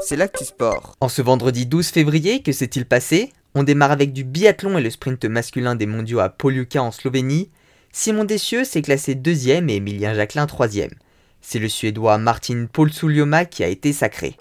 [0.00, 0.94] C'est l'actu sport.
[1.00, 3.32] En ce vendredi 12 février, que s'est-il passé?
[3.56, 7.50] On démarre avec du biathlon et le sprint masculin des mondiaux à Poliuka en Slovénie.
[7.90, 10.92] Simon Dessieux s'est classé deuxième et Emilien Jacquelin troisième.
[11.40, 14.36] C'est le Suédois Martin Paulsulioma qui a été sacré.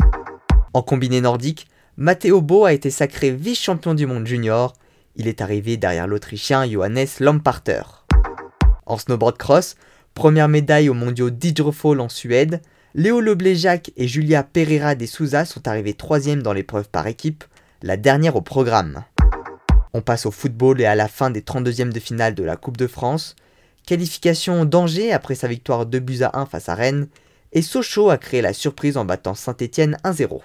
[0.74, 1.68] En combiné nordique,
[1.98, 4.76] Matteo Bo a été sacré vice-champion du monde junior.
[5.16, 7.82] Il est arrivé derrière l'Autrichien Johannes Lamparter.
[8.86, 9.78] En snowboard cross,
[10.14, 12.62] première médaille aux mondiaux d'Hydrofall en Suède,
[12.96, 17.44] Léo Lebléjac et Julia Pereira de Souza sont arrivés troisième dans l'épreuve par équipe,
[17.84, 19.04] la dernière au programme.
[19.94, 22.78] On passe au football et à la fin des 32e de finale de la Coupe
[22.78, 23.36] de France.
[23.86, 27.08] Qualification d'Angers après sa victoire 2 buts à 1 face à Rennes.
[27.54, 30.42] Et Sochaux a créé la surprise en battant Saint-Etienne 1-0.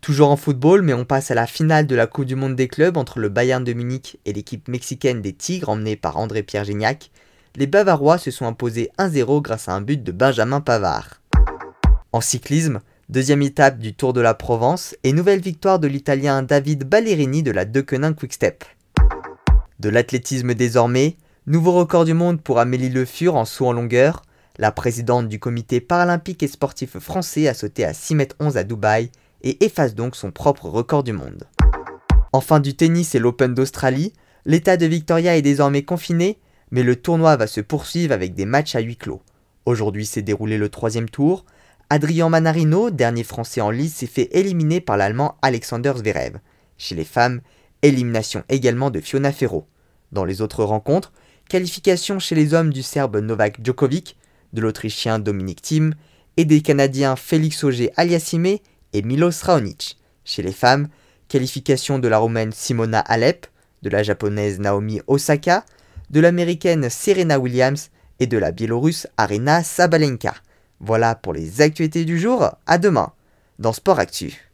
[0.00, 2.68] Toujours en football, mais on passe à la finale de la Coupe du Monde des
[2.68, 7.10] clubs entre le Bayern de Munich et l'équipe mexicaine des Tigres emmenée par André-Pierre Gignac.
[7.56, 11.20] Les Bavarois se sont imposés 1-0 grâce à un but de Benjamin Pavard.
[12.10, 12.80] En cyclisme,
[13.10, 17.50] deuxième étape du Tour de la Provence et nouvelle victoire de l'Italien David Ballerini de
[17.50, 18.64] la Deceuninck Quickstep.
[19.78, 24.22] De l'athlétisme désormais, nouveau record du monde pour Amélie Le Fur en saut en longueur.
[24.56, 28.64] La présidente du comité paralympique et sportif français a sauté à 6 m 11 à
[28.64, 29.10] Dubaï
[29.42, 31.44] et efface donc son propre record du monde.
[32.32, 34.14] Enfin du tennis et l'Open d'Australie,
[34.46, 36.38] l'état de Victoria est désormais confiné,
[36.70, 39.20] mais le tournoi va se poursuivre avec des matchs à huis clos.
[39.66, 41.44] Aujourd'hui s'est déroulé le troisième tour,
[41.90, 46.38] Adrien Manarino, dernier français en lice, s'est fait éliminer par l'allemand Alexander Zverev.
[46.76, 47.40] Chez les femmes,
[47.80, 49.66] élimination également de Fiona Ferro.
[50.12, 51.14] Dans les autres rencontres,
[51.48, 54.18] qualification chez les hommes du serbe Novak Djokovic,
[54.52, 55.94] de l'autrichien Dominic Thiem
[56.36, 58.58] et des canadiens Félix Auger Aliassime
[58.92, 59.96] et Milos Raonic.
[60.26, 60.88] Chez les femmes,
[61.28, 63.46] qualification de la roumaine Simona Alep,
[63.80, 65.64] de la japonaise Naomi Osaka,
[66.10, 67.88] de l'américaine Serena Williams
[68.20, 70.34] et de la biélorusse Arena Sabalenka.
[70.80, 73.12] Voilà pour les actualités du jour, à demain
[73.58, 74.46] dans Sport Actu.